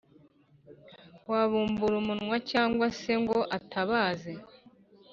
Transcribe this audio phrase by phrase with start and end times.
[1.31, 4.33] wabumbura umunwa cyangwa se ngo atabaze.»